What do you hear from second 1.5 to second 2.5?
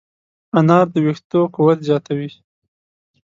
قوت زیاتوي.